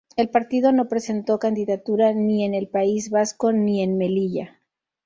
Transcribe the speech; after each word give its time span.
El 0.17 0.31
partido 0.31 0.71
no 0.71 0.87
presentó 0.87 1.37
candidatura 1.37 2.11
ni 2.11 2.43
en 2.43 2.55
el 2.55 2.67
País 2.69 3.11
Vasco 3.11 3.51
ni 3.51 3.83
en 3.83 3.99
Melilla. 3.99 4.59